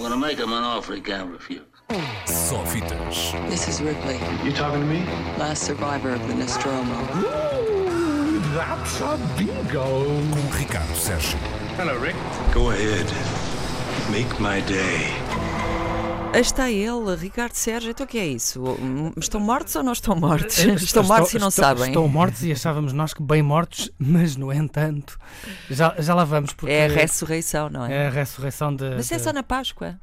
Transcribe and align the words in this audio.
I'm 0.00 0.08
gonna 0.08 0.16
make 0.16 0.38
him 0.38 0.50
an 0.54 0.64
offer 0.64 0.94
he 0.94 1.02
can't 1.02 1.30
refuse. 1.30 1.60
Só 2.24 2.64
fitas. 2.64 3.32
This 3.50 3.68
is 3.68 3.82
Ripley, 3.82 4.18
You 4.42 4.50
talking 4.50 4.80
to 4.80 4.86
me? 4.86 5.04
last 5.36 5.64
survivor 5.64 6.08
of 6.08 6.26
the 6.26 6.34
Nostromo. 6.36 6.94
That's 8.54 9.00
a 9.02 9.18
bingo. 9.36 10.06
Com 10.30 10.50
Ricardo 10.58 10.94
Sérgio. 10.94 11.36
Hello, 11.76 11.98
Rick. 11.98 12.16
Go 12.54 12.70
ahead. 12.70 13.12
Make 14.10 14.40
my 14.40 14.62
day. 14.62 15.12
Está 16.34 16.70
ele, 16.70 17.16
Ricardo 17.16 17.54
Sérgio. 17.54 17.90
Então 17.90 18.04
o 18.04 18.08
que 18.08 18.18
é 18.18 18.26
isso? 18.26 18.62
Estão 19.16 19.40
mortos 19.40 19.74
ou 19.76 19.82
não 19.82 19.92
estão 19.92 20.14
mortos? 20.16 20.58
Estão 20.58 21.02
mortos 21.02 21.34
e 21.34 21.38
não 21.38 21.48
estou- 21.48 21.64
sabem. 21.64 21.86
Estão 21.88 22.08
mortos 22.08 22.42
e 22.44 22.52
achávamos 22.52 22.92
nós 22.92 23.12
que 23.12 23.22
bem 23.22 23.42
mortos, 23.42 23.90
mas 23.98 24.36
no 24.36 24.52
entanto, 24.52 25.18
já, 25.68 25.94
já 25.98 26.14
lá 26.14 26.24
vamos, 26.24 26.52
porque 26.54 26.72
É 26.72 26.86
a 26.86 26.88
ressurreição, 26.88 27.68
não 27.68 27.84
é? 27.84 28.04
é 28.04 28.06
a 28.06 28.10
ressurreição 28.10 28.74
de. 28.74 28.90
Mas 28.96 29.10
é 29.12 29.18
só 29.18 29.32
na 29.32 29.42
Páscoa. 29.42 29.98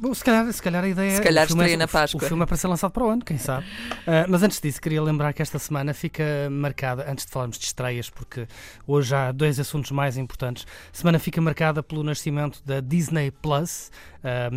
Bom, 0.00 0.14
Se 0.14 0.24
calhar, 0.24 0.50
se 0.50 0.62
calhar 0.62 0.84
a 0.84 0.88
ideia 0.88 1.10
Se 1.10 1.20
é- 1.20 1.24
calhar 1.24 1.46
o 1.52 1.62
é- 1.62 1.76
na 1.76 1.84
o- 1.84 1.88
Páscoa. 1.88 2.22
O 2.24 2.26
filme 2.26 2.44
é 2.44 2.46
para 2.46 2.56
ser 2.56 2.68
lançado 2.68 2.92
para 2.92 3.04
o 3.04 3.08
ano, 3.10 3.22
quem 3.24 3.36
sabe. 3.36 3.66
Ah, 4.06 4.24
mas 4.28 4.42
antes 4.42 4.60
disso, 4.60 4.80
queria 4.80 5.02
lembrar 5.02 5.32
que 5.32 5.42
esta 5.42 5.58
semana 5.58 5.92
fica 5.92 6.24
marcada, 6.50 7.04
antes 7.10 7.26
de 7.26 7.30
falarmos 7.32 7.58
de 7.58 7.66
estreias, 7.66 8.08
porque 8.08 8.46
hoje 8.86 9.14
há 9.14 9.30
dois 9.32 9.58
assuntos 9.60 9.90
mais 9.90 10.16
importantes. 10.16 10.66
A 10.92 10.96
semana 10.96 11.18
fica 11.18 11.40
marcada 11.40 11.82
pelo 11.82 12.02
nascimento 12.02 12.60
da 12.64 12.80
Disney 12.80 13.30
Plus. 13.32 13.90
ah, 14.24 14.50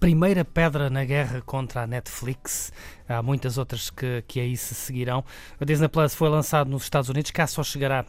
Primeira 0.00 0.44
pedra 0.44 0.88
na 0.88 1.04
guerra 1.04 1.40
contra 1.40 1.82
a 1.82 1.86
Netflix. 1.86 2.72
Há 3.08 3.22
muitas 3.22 3.58
outras 3.58 3.90
que, 3.90 4.22
que 4.28 4.38
aí 4.40 4.56
se 4.56 4.74
seguirão. 4.74 5.24
A 5.60 5.64
Disney 5.64 5.88
Plus 5.88 6.14
foi 6.14 6.28
lançado 6.28 6.70
nos 6.70 6.84
Estados 6.84 7.10
Unidos, 7.10 7.30
cá 7.30 7.46
só 7.46 7.62
chegará 7.64 8.04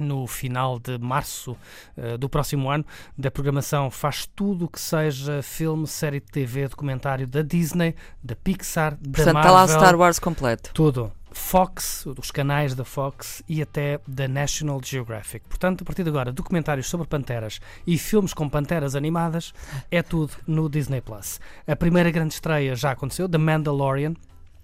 no 0.00 0.26
final 0.26 0.78
de 0.78 0.98
março 0.98 1.56
eh, 1.96 2.16
do 2.16 2.28
próximo 2.28 2.70
ano. 2.70 2.84
Da 3.16 3.30
programação 3.30 3.90
faz 3.90 4.26
tudo 4.26 4.64
o 4.64 4.68
que 4.68 4.80
seja 4.80 5.42
filme, 5.42 5.86
série 5.86 6.20
de 6.20 6.26
TV, 6.26 6.68
documentário 6.68 7.26
da 7.26 7.42
Disney, 7.42 7.94
da 8.22 8.34
Pixar, 8.34 8.92
da 8.92 8.98
Portanto, 8.98 9.18
está 9.20 9.32
Marvel. 9.32 9.52
lá 9.52 9.64
o 9.64 9.68
Star 9.68 9.96
Wars 9.96 10.18
completo. 10.18 10.70
Tudo. 10.74 11.12
Fox, 11.34 12.06
os 12.06 12.30
canais 12.30 12.74
da 12.74 12.84
Fox 12.84 13.42
e 13.48 13.62
até 13.62 14.00
da 14.06 14.28
National 14.28 14.80
Geographic. 14.82 15.46
Portanto, 15.48 15.82
a 15.82 15.84
partir 15.84 16.02
de 16.02 16.10
agora, 16.10 16.32
documentários 16.32 16.88
sobre 16.88 17.06
panteras 17.06 17.60
e 17.86 17.98
filmes 17.98 18.32
com 18.32 18.48
panteras 18.48 18.94
animadas 18.94 19.52
é 19.90 20.02
tudo 20.02 20.32
no 20.46 20.68
Disney 20.68 21.00
Plus. 21.00 21.40
A 21.66 21.76
primeira 21.76 22.10
grande 22.10 22.34
estreia 22.34 22.74
já 22.74 22.92
aconteceu, 22.92 23.28
The 23.28 23.38
Mandalorian. 23.38 24.14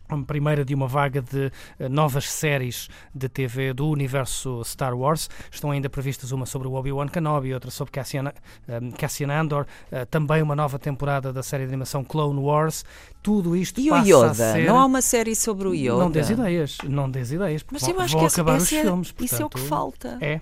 A 0.09 0.17
primeira 0.19 0.64
de 0.64 0.75
uma 0.75 0.87
vaga 0.89 1.20
de 1.20 1.53
eh, 1.78 1.89
novas 1.89 2.31
séries 2.31 2.89
de 3.14 3.28
TV 3.28 3.73
do 3.75 3.89
universo 3.89 4.62
Star 4.65 4.97
Wars. 4.97 5.28
Estão 5.50 5.70
ainda 5.70 5.91
previstas 5.91 6.33
uma 6.33 6.47
sobre 6.47 6.67
o 6.67 6.73
Obi-Wan 6.73 7.09
Kenobi, 7.09 7.53
outra 7.53 7.70
sobre 7.70 7.92
Cassian, 7.92 8.33
eh, 8.67 8.81
Cassian 8.97 9.28
Andor, 9.31 9.67
eh, 9.92 10.05
também 10.06 10.41
uma 10.42 10.56
nova 10.56 10.78
temporada 10.78 11.33
da 11.33 11.42
série 11.42 11.65
de 11.65 11.69
animação 11.69 12.03
Clone 12.03 12.41
Wars. 12.41 12.84
Tudo 13.23 13.55
isto 13.55 13.81
E 13.81 13.91
o 13.91 13.97
Yoda? 13.98 14.34
ser... 14.34 14.67
Não 14.67 14.78
há 14.78 14.87
uma 14.87 15.03
série 15.03 15.34
sobre 15.37 15.69
o 15.69 15.75
Yoda? 15.75 15.98
Não 16.05 16.11
des 16.11 16.31
ideias, 16.31 16.78
não 16.84 17.11
des 17.11 17.31
ideias, 17.33 17.62
porque 17.62 17.75
Mas 17.75 17.83
vão, 17.83 17.95
eu 17.95 18.00
acho 18.00 18.12
vão 18.12 18.20
que 18.20 18.27
esse- 18.27 18.41
acabar 18.41 18.56
os 18.56 18.62
esse 18.62 18.77
é- 18.77 18.83
filmes. 18.83 19.15
isso 19.20 19.43
é 19.43 19.45
o 19.45 19.48
que 19.50 19.55
portanto, 19.61 19.69
falta. 19.69 20.19
É. 20.22 20.41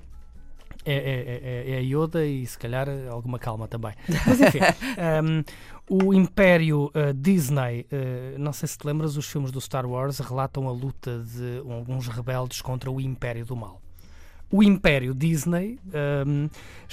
É, 0.86 0.94
é, 0.94 1.40
é, 1.42 1.70
é 1.72 1.78
a 1.78 1.80
Yoda 1.80 2.24
e 2.24 2.46
se 2.46 2.56
calhar 2.56 2.88
alguma 3.10 3.38
calma 3.38 3.66
também. 3.66 3.92
Mas 4.24 4.40
enfim, 4.40 4.60
um, 5.90 6.06
o 6.06 6.14
Império 6.14 6.86
uh, 6.86 7.12
Disney, 7.12 7.86
uh, 7.92 8.38
não 8.38 8.52
sei 8.52 8.68
se 8.68 8.78
te 8.78 8.86
lembras, 8.86 9.16
os 9.16 9.26
filmes 9.26 9.50
do 9.50 9.60
Star 9.60 9.84
Wars 9.84 10.20
relatam 10.20 10.68
a 10.68 10.72
luta 10.72 11.24
de 11.24 11.58
alguns 11.68 12.06
rebeldes 12.06 12.62
contra 12.62 12.90
o 12.90 13.00
Império 13.00 13.44
do 13.44 13.56
Mal. 13.56 13.82
O 14.50 14.62
Império 14.62 15.12
Disney 15.12 15.78
um, 16.24 16.48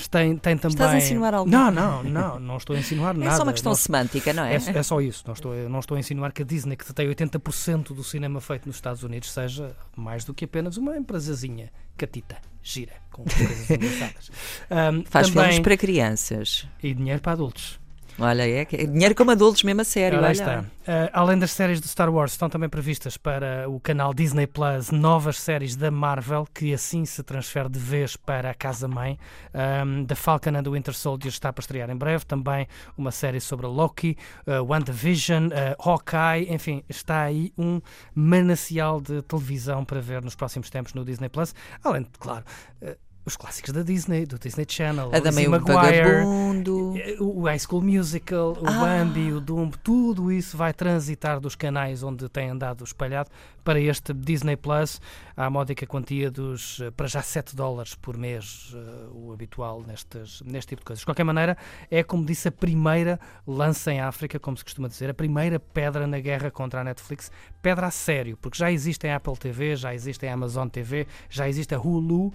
tem, 0.10 0.36
tem 0.38 0.58
também. 0.58 0.74
Estás 0.76 0.92
a 0.94 0.98
insinuar 0.98 1.36
algo? 1.36 1.50
Não, 1.50 1.70
não, 1.70 2.04
não, 2.04 2.40
não 2.40 2.58
estou 2.58 2.76
a 2.76 2.80
insinuar 2.80 3.14
É 3.16 3.20
nada. 3.20 3.38
só 3.38 3.44
uma 3.44 3.52
questão 3.54 3.76
semântica, 3.76 4.34
não 4.34 4.44
é? 4.44 4.56
é, 4.56 4.78
é 4.78 4.84
só 4.84 5.00
isso. 5.00 5.24
Não 5.28 5.34
estou, 5.34 5.54
não 5.70 5.80
estou 5.80 5.96
a 5.96 6.00
insinuar 6.00 6.32
que 6.32 6.42
a 6.42 6.46
Disney, 6.46 6.76
que 6.76 6.92
tem 6.94 7.08
80% 7.08 7.94
do 7.94 8.04
cinema 8.04 8.42
feito 8.42 8.66
nos 8.66 8.76
Estados 8.78 9.04
Unidos, 9.04 9.32
seja 9.32 9.76
mais 9.96 10.26
do 10.26 10.34
que 10.34 10.46
apenas 10.46 10.78
uma 10.78 10.98
empresazinha 10.98 11.70
catita, 11.96 12.38
gira, 12.64 12.94
com 13.12 13.24
coisas 13.24 13.70
engraçadas. 13.70 14.32
Um, 14.72 15.04
Faz 15.06 15.28
também- 15.30 15.44
filmes 15.44 15.60
para 15.60 15.78
crianças. 15.78 16.68
E 16.82 16.92
dinheiro 16.94 17.22
para 17.22 17.34
adultos. 17.34 17.80
Olha, 18.20 18.48
é, 18.48 18.62
é 18.62 18.86
dinheiro 18.86 19.16
como 19.16 19.32
adultos, 19.32 19.64
mesmo 19.64 19.82
a 19.82 19.84
sério. 19.84 20.20
Ora, 20.20 20.28
olha. 20.28 20.34
está. 20.34 20.60
Uh, 20.62 21.10
além 21.14 21.40
das 21.40 21.52
séries 21.52 21.80
do 21.80 21.88
Star 21.88 22.14
Wars, 22.14 22.34
estão 22.34 22.50
também 22.50 22.70
previstas 22.70 23.18
para 23.18 23.70
o 23.70 23.80
canal 23.80 24.14
Disney 24.14 24.46
Plus 24.46 24.92
novas 24.92 25.40
séries 25.40 25.76
da 25.76 25.90
Marvel, 25.90 26.46
que 26.54 26.74
assim 26.74 27.06
se 27.06 27.24
transfere 27.24 27.70
de 27.70 27.80
vez 27.80 28.16
para 28.16 28.52
a 28.52 28.54
casa-mãe. 28.54 29.18
Um, 29.54 30.06
the 30.06 30.16
Falcon 30.16 30.52
and 30.58 30.64
the 30.64 30.70
Winter 30.70 30.94
Soldier 30.94 31.30
está 31.30 31.52
para 31.52 31.62
estrear 31.62 31.90
em 31.90 31.96
breve. 31.96 32.26
Também 32.26 32.68
uma 32.98 33.12
série 33.12 33.40
sobre 33.40 33.66
Loki, 33.66 34.18
uh, 34.46 34.64
WandaVision, 34.64 35.48
uh, 35.48 35.90
Hawkeye. 35.90 36.54
Enfim, 36.54 36.84
está 36.88 37.22
aí 37.22 37.52
um 37.58 37.82
manancial 38.14 39.02
de 39.02 39.22
televisão 39.24 39.84
para 39.84 40.02
ver 40.02 40.22
nos 40.22 40.36
próximos 40.36 40.70
tempos 40.70 40.94
no 40.94 41.04
Disney 41.04 41.30
Plus. 41.30 41.56
Além 41.84 42.04
de, 42.04 42.10
claro. 42.20 42.44
uh, 42.82 42.96
os 43.26 43.38
clássicos 43.38 43.72
da 43.72 43.84
Disney, 43.84 44.26
do 44.26 44.38
Disney 44.38 44.66
Channel, 44.68 45.08
A 45.14 45.20
da 45.20 45.30
Lizzie 45.30 45.46
McGuire, 45.48 46.04
vagabundo. 46.04 46.94
o 47.20 47.44
High 47.44 47.60
School 47.60 47.82
Musical, 47.82 48.54
o 48.60 48.68
Ah. 48.68 48.72
Bambi, 49.04 49.32
o 49.32 49.40
Dumbo, 49.40 49.78
tudo 49.78 50.32
isso 50.32 50.58
vai 50.58 50.74
transitar 50.74 51.40
dos 51.40 51.56
canais 51.56 52.04
onde 52.04 52.28
tem 52.28 52.50
andado 52.50 52.84
espalhado 52.84 53.30
para 53.64 53.80
este 53.80 54.14
Disney 54.14 54.58
Plus, 54.58 55.00
à 55.38 55.50
módica 55.50 55.88
quantia 55.88 56.30
dos, 56.30 56.82
eh, 56.82 56.92
para 56.92 57.08
já 57.08 57.22
7 57.22 57.56
dólares 57.56 57.96
por 57.96 58.18
mês, 58.18 58.74
eh, 58.76 59.08
o 59.14 59.32
habitual 59.32 59.82
nestes, 59.88 60.42
neste 60.42 60.70
tipo 60.70 60.82
de 60.82 60.86
coisas. 60.86 61.00
De 61.00 61.06
qualquer 61.06 61.24
maneira, 61.24 61.58
é 61.90 62.04
como 62.04 62.26
disse, 62.26 62.50
a 62.50 62.52
primeira 62.52 63.18
lança 63.48 63.90
em 63.94 64.02
África, 64.02 64.38
como 64.38 64.58
se 64.58 64.66
costuma 64.66 64.90
dizer, 64.90 65.10
a 65.10 65.14
primeira 65.14 65.60
pedra 65.62 66.06
na 66.06 66.20
guerra 66.20 66.52
contra 66.52 66.82
a 66.82 66.84
Netflix, 66.84 67.32
pedra 67.62 67.88
a 67.88 67.92
sério, 67.92 68.36
porque 68.42 68.58
já 68.58 68.70
existe 68.70 69.08
a 69.08 69.16
Apple 69.16 69.38
TV, 69.38 69.78
já 69.78 69.94
existe 69.96 70.28
a 70.28 70.34
Amazon 70.34 70.68
TV, 70.68 71.08
já 71.30 71.48
existe 71.48 71.74
a 71.74 71.80
Hulu, 71.80 72.34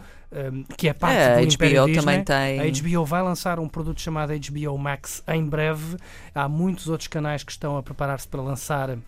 que 0.77 0.89
é 0.89 0.93
parte 0.93 1.17
É, 1.17 1.35
do 1.35 1.39
a 1.39 1.43
Império 1.43 1.83
HBO 1.87 1.95
também 1.95 2.23
Disney. 2.23 2.25
tem. 2.25 2.61
A 2.61 2.65
HBO 2.99 3.05
vai 3.05 3.23
lançar 3.23 3.59
um 3.59 3.69
produto 3.69 4.01
chamado 4.01 4.33
HBO 4.33 4.77
Max 4.79 5.23
em 5.29 5.45
breve. 5.45 5.97
Há 6.35 6.49
muitos 6.49 6.89
outros 6.89 7.09
canais 7.09 7.43
que 7.43 7.51
estão 7.53 7.77
a 7.77 7.83
preparar-se 7.83 8.29
para 8.29 8.43
lançar 8.43 8.99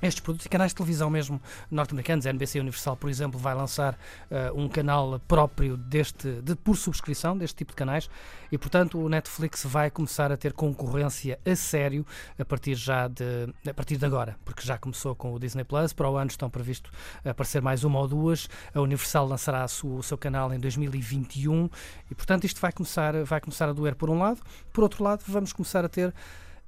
estes 0.00 0.20
produtos 0.20 0.46
e 0.46 0.48
canais 0.48 0.70
de 0.72 0.76
televisão 0.76 1.10
mesmo 1.10 1.40
norte-americanos, 1.70 2.26
a 2.26 2.30
NBC 2.30 2.60
Universal, 2.60 2.96
por 2.96 3.10
exemplo, 3.10 3.38
vai 3.38 3.54
lançar 3.54 3.98
eh, 4.30 4.50
um 4.54 4.68
canal 4.68 5.18
próprio 5.26 5.76
deste, 5.76 6.40
de, 6.42 6.54
por 6.54 6.76
subscrição 6.76 7.36
deste 7.36 7.56
tipo 7.56 7.72
de 7.72 7.76
canais 7.76 8.08
e, 8.52 8.56
portanto, 8.56 8.98
o 8.98 9.08
Netflix 9.08 9.64
vai 9.64 9.90
começar 9.90 10.30
a 10.30 10.36
ter 10.36 10.52
concorrência 10.52 11.38
a 11.44 11.56
sério 11.56 12.06
a 12.38 12.44
partir 12.44 12.74
já 12.74 13.08
de, 13.08 13.52
a 13.68 13.74
partir 13.74 13.96
de 13.96 14.06
agora, 14.06 14.36
porque 14.44 14.62
já 14.62 14.78
começou 14.78 15.14
com 15.14 15.34
o 15.34 15.38
Disney 15.38 15.64
Plus, 15.64 15.92
para 15.92 16.08
o 16.08 16.16
ano 16.16 16.30
estão 16.30 16.48
previsto 16.48 16.90
aparecer 17.24 17.60
mais 17.60 17.82
uma 17.84 17.98
ou 17.98 18.06
duas, 18.08 18.48
a 18.74 18.80
Universal 18.80 19.26
lançará 19.26 19.66
sua- 19.66 19.98
o 19.98 20.02
seu 20.02 20.16
canal 20.16 20.52
em 20.54 20.58
2021 20.60 21.68
e, 22.10 22.14
portanto, 22.14 22.44
isto 22.44 22.60
vai 22.60 22.72
começar, 22.72 23.14
vai 23.24 23.40
começar 23.40 23.68
a 23.68 23.72
doer 23.72 23.94
por 23.96 24.10
um 24.10 24.18
lado, 24.18 24.40
por 24.72 24.82
outro 24.84 25.02
lado, 25.02 25.22
vamos 25.26 25.52
começar 25.52 25.84
a 25.84 25.88
ter 25.88 26.14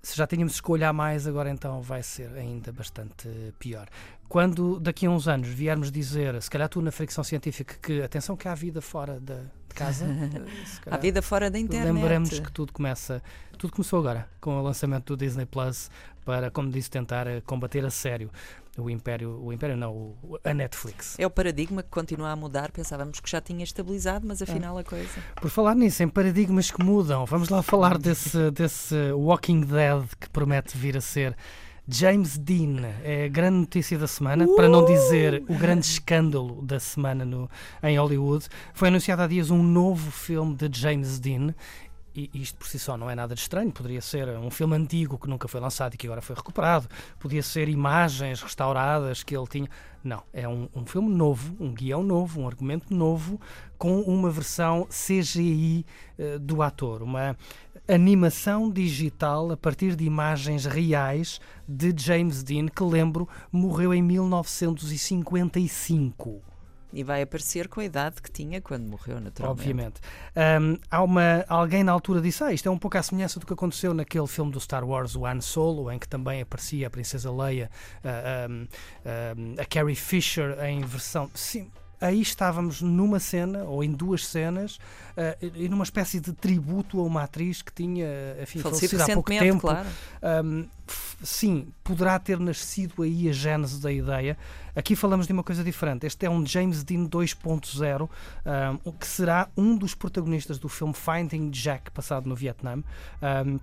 se 0.03 0.17
já 0.17 0.27
tínhamos 0.27 0.55
escolha 0.55 0.89
a 0.89 0.93
mais, 0.93 1.27
agora 1.27 1.51
então 1.51 1.83
vai 1.83 2.03
ser 2.03 2.31
ainda 2.37 2.73
bastante 2.73 3.29
pior. 3.59 3.89
Quando 4.29 4.79
daqui 4.79 5.07
a 5.07 5.11
uns 5.11 5.27
anos 5.29 5.49
viermos 5.49 5.91
dizer, 5.91 6.41
se 6.41 6.49
calhar 6.49 6.69
tu 6.69 6.81
na 6.81 6.91
fricção 6.91 7.25
científica, 7.25 7.77
que 7.83 8.01
atenção 8.01 8.37
que 8.37 8.49
há 8.49 8.55
vida 8.55 8.81
fora 8.81 9.19
da, 9.21 9.35
de 9.35 9.75
casa, 9.75 10.07
se 10.65 10.79
Há 10.79 10.85
calhar 10.85 11.01
vida 11.01 11.23
fora 11.23 11.51
da 11.51 11.59
internet. 11.59 11.93
lembramos 11.93 12.39
que 12.39 12.53
tudo 12.53 12.73
começa, 12.73 13.23
tudo 13.59 13.73
começou 13.73 13.99
agora, 13.99 14.29
com 14.41 14.59
o 14.59 14.63
lançamento 14.63 15.17
do 15.17 15.17
Disney 15.17 15.47
Plus, 15.47 15.91
para, 16.25 16.51
como 16.51 16.71
disse, 16.71 16.91
tentar 16.91 17.27
eh, 17.27 17.41
combater 17.41 17.85
a 17.85 17.91
sério 17.91 18.31
o 18.81 18.91
Império, 18.91 19.41
o 19.43 19.53
Império 19.53 19.77
não, 19.77 19.93
o- 19.93 20.39
a 20.43 20.55
Netflix. 20.55 21.17
É 21.19 21.27
o 21.27 21.31
paradigma 21.31 21.83
que 21.83 21.89
continua 21.91 22.31
a 22.31 22.37
mudar. 22.37 22.71
Pensávamos 22.73 23.21
que 23.21 23.31
já 23.31 23.41
tinha 23.41 23.63
estabilizado, 23.65 24.27
mas 24.27 24.41
afinal 24.43 24.77
a 24.79 24.85
coisa. 24.85 25.09
Por 25.41 25.51
falar 25.51 25.75
nisso, 25.75 26.03
em 26.03 26.09
paradigmas 26.09 26.71
que 26.71 26.83
mudam, 26.83 27.25
vamos 27.27 27.49
lá 27.49 27.63
falar 27.63 27.97
desse, 27.99 28.51
desse 28.51 28.95
Walking 29.13 29.61
Dead 29.61 30.05
que 30.19 30.29
promete 30.31 30.77
vir 30.77 30.97
a 30.97 31.01
ser 31.01 31.37
James 31.89 32.39
Dean. 32.39 32.83
É 33.03 33.25
a 33.25 33.29
grande 33.29 33.59
notícia 33.59 33.99
da 33.99 34.07
semana, 34.07 34.47
para 34.55 34.69
não 34.69 34.85
dizer 34.85 35.43
o 35.49 35.55
grande 35.57 35.87
escândalo 35.87 36.63
da 36.63 36.79
semana 36.79 37.25
no, 37.25 37.51
em 37.83 37.99
Hollywood. 37.99 38.47
Foi 38.73 38.89
anunciado 38.89 39.23
há 39.23 39.27
dias 39.27 39.51
um 39.51 39.63
novo 39.63 40.11
filme 40.11 40.55
de 40.55 40.71
James 40.79 41.19
Dean. 41.19 41.55
E 42.15 42.31
isto 42.35 42.59
por 42.59 42.67
si 42.67 42.79
só 42.79 42.97
não 42.97 43.09
é 43.09 43.15
nada 43.15 43.35
de 43.35 43.41
estranho. 43.41 43.71
Poderia 43.71 44.01
ser 44.01 44.29
um 44.31 44.51
filme 44.51 44.77
antigo 44.77 45.19
que 45.19 45.29
nunca 45.29 45.47
foi 45.47 45.61
lançado 45.61 45.95
e 45.95 45.97
que 45.97 46.07
agora 46.07 46.21
foi 46.21 46.35
recuperado. 46.35 46.89
Podia 47.19 47.43
ser 47.43 47.69
imagens 47.69 48.43
restauradas 48.43 49.23
que 49.23 49.37
ele 49.37 49.47
tinha. 49.47 49.69
Não, 50.03 50.23
é 50.33 50.49
um, 50.49 50.69
um 50.75 50.87
filme 50.87 51.15
novo, 51.15 51.55
um 51.61 51.73
guião 51.73 52.03
novo, 52.03 52.41
um 52.41 52.47
argumento 52.47 52.95
novo, 52.95 53.39
com 53.77 54.01
uma 54.01 54.31
versão 54.31 54.87
CGI 54.87 55.85
eh, 56.19 56.39
do 56.39 56.63
ator. 56.63 57.03
Uma 57.03 57.37
animação 57.87 58.71
digital 58.71 59.53
a 59.53 59.57
partir 59.57 59.95
de 59.95 60.05
imagens 60.05 60.65
reais 60.65 61.41
de 61.69 61.95
James 61.97 62.43
Dean, 62.43 62.69
que 62.69 62.83
lembro, 62.83 63.29
morreu 63.53 63.93
em 63.93 64.03
1955. 64.03 66.43
E 66.93 67.05
vai 67.05 67.23
aparecer 67.23 67.69
com 67.69 67.81
a 67.81 67.85
idade 67.85 68.21
que 68.21 68.31
tinha 68.31 68.61
quando 68.61 68.85
morreu, 68.85 69.21
naturalmente. 69.21 69.61
Obviamente. 69.61 70.01
Um, 70.37 70.77
há 70.91 71.03
uma, 71.03 71.45
alguém 71.49 71.85
na 71.85 71.93
altura 71.93 72.21
disse: 72.21 72.43
ah, 72.43 72.53
isto 72.53 72.69
é 72.69 72.73
um 72.73 72.79
pouco 72.79 72.99
à 72.99 73.03
semelhança 73.03 73.39
do 73.39 73.47
que 73.47 73.53
aconteceu 73.53 73.95
naquele 73.95 74.27
filme 74.27 74.51
do 74.51 74.61
Star 74.61 74.85
Wars, 74.85 75.15
o 75.15 75.27
Han 75.27 75.41
Solo, 75.41 75.91
em 75.91 75.99
que 75.99 76.09
também 76.09 76.43
aparecia 76.43 76.87
a 76.87 76.91
Princesa 76.91 77.31
Leia, 77.31 77.71
um, 78.49 78.63
um, 78.63 79.55
a 79.61 79.65
Carrie 79.65 79.95
Fisher 79.95 80.59
em 80.65 80.81
versão. 80.81 81.31
Sim, 81.35 81.71
aí 82.01 82.21
estávamos 82.21 82.81
numa 82.81 83.21
cena, 83.21 83.65
ou 83.65 83.85
em 83.85 83.93
duas 83.93 84.27
cenas, 84.27 84.77
uh, 84.77 85.47
e 85.55 85.69
numa 85.69 85.85
espécie 85.85 86.19
de 86.21 86.33
tributo 86.33 86.99
a 87.01 87.03
uma 87.05 87.23
atriz 87.25 87.61
que 87.63 87.73
tinha 87.73 88.07
enfim, 88.43 88.61
Falecido 88.61 88.91
falecido 88.99 89.03
há 89.03 89.15
pouco 89.15 89.31
tempo. 89.31 89.61
claro. 89.61 89.89
Um, 90.45 90.67
sim, 91.23 91.69
poderá 91.85 92.19
ter 92.19 92.39
nascido 92.41 93.03
aí 93.03 93.29
a 93.29 93.33
gênese 93.33 93.81
da 93.81 93.93
ideia. 93.93 94.37
Aqui 94.75 94.97
falamos 94.97 95.27
de 95.27 95.33
uma 95.33 95.43
coisa 95.45 95.63
diferente. 95.63 96.07
Este 96.07 96.25
é 96.27 96.31
um 96.31 96.45
James 96.47 96.83
Dean 96.83 97.05
2.0, 97.07 98.09
um, 98.87 98.93
que 98.93 99.07
será 99.07 99.49
um 99.57 99.77
dos 99.77 99.95
protagonistas 99.95 100.59
do 100.59 100.69
filme 100.69 100.95
Finding 100.95 101.51
Jack, 101.51 101.91
passado 101.91 102.29
no 102.29 102.35
Vietnã. 102.35 102.77
Um, 103.47 103.59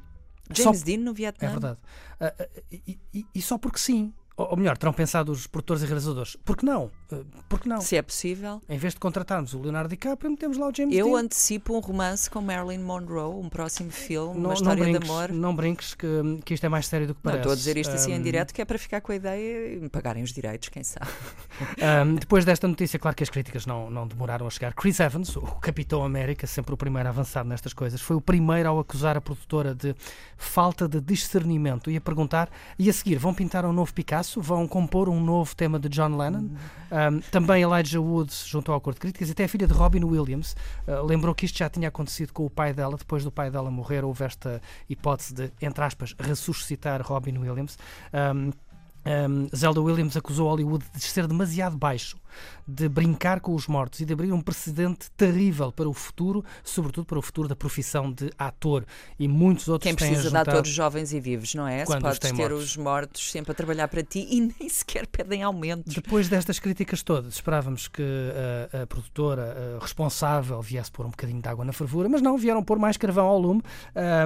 só- 0.54 0.63
James 0.63 0.84
Dean 0.84 1.00
no 1.00 1.13
Vietnã. 1.13 1.48
é 1.48 1.51
verdade. 1.51 1.78
Ah, 2.19 2.34
e, 2.72 2.98
e- 3.13 3.25
e 3.36 3.42
só 3.42 3.57
porque 3.57 3.80
sim. 3.80 4.13
Ou, 4.38 4.51
ou 4.51 4.57
melhor, 4.57 4.78
terão 4.78 4.94
pensado 4.94 5.31
os 5.31 5.48
produtores 5.48 5.81
e 5.81 5.86
realizadores. 5.86 6.38
Por 6.45 6.56
que 6.56 6.63
não? 6.66 6.92
Ah, 7.12 7.21
por 7.48 7.59
que 7.62 7.69
não? 7.69 7.80
Se 7.81 7.95
é 7.95 8.01
possível. 8.01 8.62
Em 8.68 8.77
vez 8.77 8.94
de 8.94 9.00
contratarmos 9.00 9.54
o 9.54 9.59
Leonardo 9.62 9.89
DiCaprio, 9.89 10.30
metemos 10.31 10.57
lá 10.57 10.68
o 10.68 10.74
James 10.75 10.95
Eu 10.95 11.07
Dean. 11.07 11.19
antecipo 11.19 11.75
um 11.75 11.80
romance 11.80 12.30
com 12.30 12.42
Marilyn 12.42 12.80
Monroe, 12.80 13.36
um 13.36 13.48
próximo 13.50 13.92
filme, 13.92 14.33
Não, 14.33 14.39
uma 14.39 14.48
não 14.50 14.54
história 14.54 14.83
de 14.86 14.92
brinques, 14.92 15.09
amor. 15.09 15.31
não 15.31 15.56
brinques 15.56 15.94
que, 15.94 16.07
que 16.44 16.54
isto 16.54 16.65
é 16.65 16.69
mais 16.69 16.86
sério 16.88 17.07
do 17.07 17.13
que 17.15 17.19
Não, 17.24 17.31
parece. 17.31 17.39
estou 17.42 17.54
a 17.54 17.56
dizer 17.56 17.77
isto 17.77 17.94
assim 17.95 18.12
em 18.13 18.19
Um, 18.19 18.21
direto, 18.24 18.54
que 18.54 18.62
é 18.62 18.65
para 18.65 18.77
ficar 18.77 19.00
com 19.01 19.12
a 19.12 19.15
ideia 19.15 19.74
e 19.75 19.80
me 19.80 19.89
pagarem 19.89 20.21
os 20.24 20.31
direitos, 20.33 20.69
quem 20.69 20.83
sabe. 20.83 21.07
Um, 22.06 22.15
depois 22.15 22.44
desta 22.45 22.68
notícia, 22.68 23.00
claro 23.00 23.15
que 23.15 23.24
as 23.24 23.30
críticas 23.30 23.65
não, 23.65 23.89
não 23.89 24.07
demoraram 24.07 24.45
a 24.45 24.50
chegar. 24.50 24.74
Chris 24.74 25.00
Evans, 25.00 25.36
o 25.38 25.42
Capitão 25.42 26.03
América, 26.03 26.45
sempre 26.45 26.74
o 26.74 26.77
primeiro 26.77 27.07
a 27.07 27.12
avançar 27.12 27.44
nestas 27.45 27.74
coisas, 27.74 28.01
foi 28.01 28.15
o 28.15 28.21
primeiro 28.21 28.69
ao 28.69 28.80
acusar 28.80 29.15
a 29.18 29.21
produtora 29.21 29.74
de 29.74 29.95
falta 30.36 30.88
de 30.88 31.00
discernimento 31.01 31.89
e 31.89 31.98
a 31.98 32.01
perguntar: 32.01 32.50
e 32.77 32.89
a 32.89 32.94
seguir, 32.94 33.15
vão 33.18 33.33
pintar 33.33 33.65
um 33.65 33.74
novo 33.74 33.94
Picasso? 33.94 34.42
Vão 34.42 34.68
compor 34.68 35.10
um 35.10 35.19
novo 35.24 35.56
tema 35.56 35.80
de 35.80 35.89
John 35.89 36.15
Lennon? 36.18 36.50
Um, 36.97 37.19
também 37.31 37.61
Elijah 37.61 37.99
Wood 37.99 38.33
juntou 38.45 38.73
ao 38.73 38.79
acordo 38.79 38.95
de 38.95 39.01
críticas, 39.01 39.29
até 39.29 39.44
a 39.44 39.47
filha 39.47 39.67
de 39.67 39.73
Robin 39.73 40.03
Williams 40.03 40.55
uh, 40.88 41.05
lembrou 41.05 41.35
que 41.35 41.45
isto 41.45 41.59
já 41.59 41.69
tinha 41.69 41.89
acontecido 41.89 42.33
com 42.33 42.45
o 42.45 42.49
pai 42.49 42.73
dela. 42.73 42.97
Depois 42.97 43.23
do 43.23 43.31
pai 43.31 43.51
dela 43.51 43.69
morrer, 43.69 44.03
houve 44.03 44.23
esta 44.23 44.59
hipótese 44.89 45.33
de, 45.33 45.51
entre 45.61 45.83
aspas, 45.83 46.15
ressuscitar 46.17 47.01
Robin 47.03 47.38
Williams. 47.38 47.77
Um, 48.11 48.51
um, 49.30 49.48
Zelda 49.56 49.81
Williams 49.81 50.18
acusou 50.18 50.50
Hollywood 50.50 50.86
de 50.94 51.01
ser 51.04 51.27
demasiado 51.27 51.77
baixo, 51.77 52.18
de 52.68 52.88
brincar 52.89 53.39
com 53.39 53.56
os 53.56 53.68
mortos 53.68 54.00
e 54.01 54.06
de 54.06 54.13
abrir 54.13 54.31
um 54.31 54.42
precedente 54.42 55.09
terrível 55.15 55.71
para 55.71 55.88
o 55.88 55.94
futuro, 55.94 56.44
sobretudo 56.63 57.06
para 57.06 57.18
o 57.18 57.21
futuro 57.21 57.48
da 57.48 57.56
profissão 57.56 58.12
de 58.12 58.30
ator. 58.38 58.86
E 59.18 59.27
muitos 59.27 59.68
outros 59.68 59.88
Quem 59.89 59.95
têm 59.95 60.07
precisa 60.07 60.30
de 60.30 60.36
ajuntado- 60.36 60.50
atores 60.51 60.71
jovens 60.71 61.13
e 61.13 61.19
vivos, 61.19 61.56
não 61.56 61.68
é? 61.68 61.80
Se 61.80 61.86
Quando 61.86 61.98
os 62.06 62.19
podes 62.19 62.19
ter 62.19 62.33
mortos. 62.33 62.63
os 62.63 62.77
mortos 62.77 63.31
sempre 63.31 63.51
a 63.51 63.56
trabalhar 63.56 63.88
para 63.88 64.04
ti 64.04 64.27
e 64.30 64.42
nem 64.42 64.69
sequer 64.69 65.07
pedem 65.07 65.42
aumentos. 65.44 65.94
Depois 65.95 66.27
destas 66.30 66.60
críticas 66.60 67.01
todas, 67.01 67.33
esperávamos 67.36 67.88
que 67.88 68.01
uh, 68.03 68.83
a 68.83 68.88
produtora 68.88 69.56
uh, 69.77 69.80
responsável 69.80 70.62
viesse 70.62 70.92
pôr 70.92 71.06
um 71.06 71.10
bocadinho 71.10 71.42
de 71.42 71.48
água 71.48 71.63
na 71.63 71.71
fervura, 71.74 72.10
mas 72.10 72.21
não, 72.21 72.38
vieram 72.38 72.63
pôr 72.63 72.77
mais 72.77 72.98
carvão 72.98 73.25
ao 73.25 73.39
lume. 73.39 73.62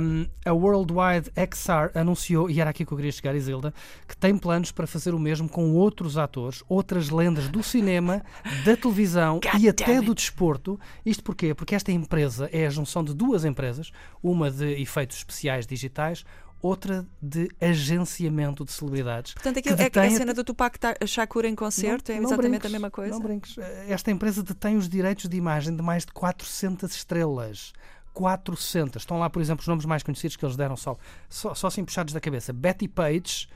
Um, 0.01 0.25
a 0.43 0.51
Worldwide 0.51 1.31
XR 1.35 1.97
anunciou, 1.97 2.49
e 2.49 2.59
era 2.59 2.69
aqui 2.71 2.85
que 2.85 2.91
eu 2.91 2.97
queria 2.97 3.11
chegar, 3.11 3.35
Isilda, 3.35 3.73
que 4.07 4.17
tem 4.17 4.35
planos 4.37 4.70
para 4.71 4.87
fazer 4.87 5.13
o 5.13 5.19
mesmo 5.19 5.47
com 5.49 5.73
outros 5.73 6.17
atores, 6.17 6.63
outras 6.67 7.09
lendas 7.09 7.47
do 7.47 7.61
cinema, 7.63 8.23
da 8.65 8.75
televisão 8.75 9.39
e 9.59 9.67
até 9.69 10.01
do 10.01 10.13
desporto. 10.15 10.79
Isto 11.05 11.23
porquê? 11.23 11.53
Porque 11.53 11.75
esta 11.75 11.91
empresa 11.91 12.49
é 12.51 12.65
a 12.65 12.69
junção 12.69 13.03
de 13.03 13.13
duas 13.13 13.45
empresas, 13.45 13.91
uma 14.23 14.49
de 14.51 14.81
efeitos 14.81 15.17
especiais 15.17 15.65
digitais, 15.67 16.23
outra 16.61 17.07
de 17.21 17.49
agenciamento 17.59 18.63
de 18.63 18.71
celebridades. 18.71 19.33
Portanto, 19.33 19.53
que 19.55 19.59
aquilo, 19.69 19.75
é, 19.81 19.81
é 19.85 19.89
detém 19.89 20.15
a 20.15 20.17
cena 20.19 20.33
do 20.33 20.43
Tupac 20.43 20.77
Ta- 20.79 20.95
Shakur 21.07 21.43
em 21.45 21.55
concerto, 21.55 22.11
não- 22.11 22.19
é 22.19 22.21
exatamente 22.23 22.49
brinques, 22.51 22.65
a 22.65 22.69
mesma 22.71 22.91
coisa. 22.91 23.11
Não 23.13 23.19
brinques. 23.19 23.55
Esta 23.87 24.11
empresa 24.11 24.43
detém 24.43 24.77
os 24.77 24.87
direitos 24.87 25.27
de 25.27 25.35
imagem 25.35 25.75
de 25.75 25.81
mais 25.81 26.05
de 26.05 26.11
400 26.11 26.91
estrelas. 26.95 27.73
400. 28.13 29.01
Estão 29.03 29.17
lá, 29.17 29.29
por 29.29 29.41
exemplo, 29.41 29.61
os 29.61 29.67
nomes 29.67 29.85
mais 29.85 30.03
conhecidos 30.03 30.35
que 30.35 30.45
eles 30.45 30.55
deram 30.57 30.75
só, 30.75 30.97
só, 31.29 31.55
só 31.55 31.67
assim 31.67 31.83
puxados 31.83 32.13
da 32.13 32.19
cabeça. 32.19 32.51
Betty 32.53 32.87
Page, 32.87 33.47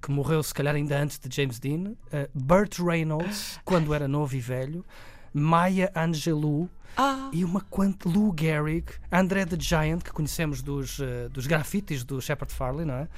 que 0.00 0.10
morreu 0.10 0.42
se 0.42 0.52
calhar 0.52 0.74
ainda 0.74 0.98
antes 1.00 1.18
de 1.18 1.34
James 1.34 1.58
Dean. 1.58 1.94
eh, 2.12 2.28
Burt 2.34 2.78
Reynolds, 2.78 3.58
quando 3.64 3.94
era 3.94 4.06
novo 4.06 4.34
e 4.36 4.40
velho. 4.40 4.84
Maya 5.32 5.90
Angelou. 5.96 6.68
Ah, 6.96 7.28
E 7.32 7.44
uma 7.44 7.60
quanta 7.62 8.08
Lou 8.08 8.32
Gehrig, 8.38 8.84
André 9.10 9.44
the 9.44 9.56
Giant, 9.58 9.98
que 10.04 10.12
conhecemos 10.12 10.62
dos, 10.62 11.00
eh, 11.00 11.28
dos 11.28 11.46
grafites 11.46 12.04
do 12.04 12.20
Shepard 12.20 12.52
Farley, 12.54 12.84
não 12.84 12.94
é? 12.94 13.08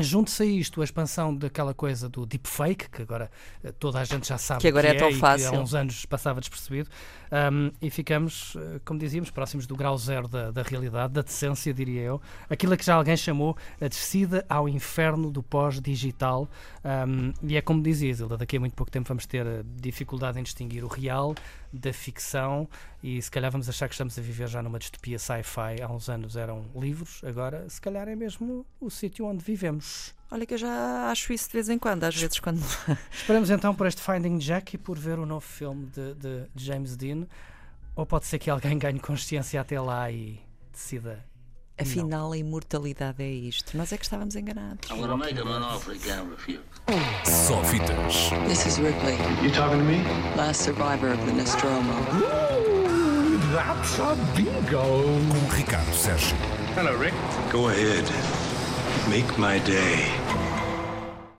Junte-se 0.00 0.42
a 0.42 0.46
isto 0.46 0.80
a 0.80 0.84
expansão 0.84 1.34
daquela 1.34 1.74
coisa 1.74 2.08
do 2.08 2.24
deepfake, 2.26 2.88
que 2.90 3.02
agora 3.02 3.30
eh, 3.62 3.72
toda 3.72 4.00
a 4.00 4.04
gente 4.04 4.26
já 4.28 4.38
sabe 4.38 4.60
Que 4.60 4.68
agora 4.68 4.88
é 4.88 4.94
tão 4.94 5.10
e 5.10 5.12
que 5.12 5.18
fácil. 5.18 5.54
há 5.54 5.60
uns 5.60 5.74
anos 5.74 6.04
passava 6.06 6.40
despercebido, 6.40 6.88
Um, 7.32 7.70
e 7.80 7.88
ficamos, 7.90 8.56
eh, 8.56 8.80
como 8.84 8.98
dizíamos, 8.98 9.30
próximos 9.30 9.64
do 9.64 9.76
grau 9.76 9.96
zero 9.96 10.26
da, 10.26 10.50
da 10.50 10.62
realidade, 10.62 11.12
da 11.12 11.22
decência, 11.22 11.72
diria 11.72 12.02
eu. 12.02 12.20
Aquilo 12.48 12.72
a 12.72 12.76
que 12.76 12.84
já 12.84 12.96
alguém 12.96 13.16
chamou 13.16 13.56
a 13.80 13.86
descida 13.86 14.44
ao 14.48 14.68
inferno 14.68 15.30
do 15.30 15.40
pós-digital. 15.40 16.50
Um, 16.84 17.32
e 17.46 17.56
é 17.56 17.62
como 17.62 17.84
dizia 17.84 18.10
Isilda, 18.10 18.36
daqui 18.36 18.56
a 18.56 18.60
muito 18.60 18.74
pouco 18.74 18.90
tempo 18.90 19.06
vamos 19.06 19.26
ter 19.26 19.46
eh, 19.46 19.62
dificuldade 19.76 20.40
em 20.40 20.42
distinguir 20.42 20.82
o 20.82 20.88
real 20.88 21.32
da 21.72 21.92
ficção 21.92 22.68
e 23.00 23.22
se 23.22 23.30
calhar 23.30 23.48
vamos 23.48 23.68
achar 23.68 23.86
que 23.88 23.94
estamos 23.94 24.18
a 24.18 24.22
viver 24.22 24.48
já 24.48 24.60
numa 24.60 24.80
distopia 24.80 25.16
sci-fi. 25.16 25.80
Há 25.80 25.88
uns 25.88 26.08
anos 26.08 26.36
eram 26.36 26.64
livros, 26.74 27.22
agora 27.24 27.64
se 27.68 27.80
calhar 27.80 28.08
é 28.08 28.16
mesmo 28.16 28.66
o 28.80 28.90
sítio 28.90 29.24
onde 29.24 29.44
vivemos. 29.44 29.89
Olha 30.30 30.46
que 30.46 30.54
eu 30.54 30.58
já 30.58 31.10
acho 31.10 31.32
isso 31.32 31.46
de 31.48 31.52
vez 31.54 31.68
em 31.68 31.78
quando, 31.78 32.04
às 32.04 32.14
vezes 32.16 32.38
quando. 32.40 32.60
Esperamos 33.12 33.50
então 33.50 33.74
por 33.74 33.86
este 33.86 34.00
Finding 34.02 34.38
Jack 34.38 34.74
e 34.74 34.78
por 34.78 34.98
ver 34.98 35.18
o 35.18 35.26
novo 35.26 35.44
filme 35.46 35.86
de, 35.86 36.14
de 36.14 36.46
James 36.56 36.96
Dean. 36.96 37.26
Ou 37.96 38.06
pode 38.06 38.26
ser 38.26 38.38
que 38.38 38.48
alguém 38.48 38.78
ganhe 38.78 38.98
consciência 39.00 39.60
até 39.60 39.80
lá 39.80 40.10
e 40.10 40.40
decida. 40.72 41.24
Afinal, 41.78 42.30
a 42.32 42.36
imortalidade 42.36 43.22
é 43.22 43.30
isto. 43.30 43.74
Nós 43.76 43.90
é 43.90 43.96
que 43.96 44.04
estávamos 44.04 44.36
enganados. 44.36 44.90
I'm 44.90 45.00
gonna 45.00 45.16
make 45.16 45.34
him 45.34 45.48
an 45.48 45.62
offer 45.62 45.94
he 45.94 45.98
can't 45.98 46.28
refuse. 46.30 46.60
Só 47.24 47.62
fitas. 47.64 48.30
Mrs. 48.46 48.82
Ripley, 48.82 49.16
You 49.42 49.50
talking 49.50 49.78
to 49.78 49.84
me? 49.84 50.02
last 50.36 50.62
survivor 50.62 51.12
of 51.12 51.24
the 51.24 51.32
Nostromo. 51.32 51.94
That's 53.54 53.98
a 53.98 54.14
bingo. 54.36 54.82
Com 55.30 55.56
Ricardo 55.56 55.92
Sérgio. 55.94 56.36
Hello, 56.76 56.94
Rick. 56.98 57.14
Go 57.50 57.68
ahead. 57.68 58.04
Make 59.08 59.38
my 59.38 59.58
day. 59.58 60.49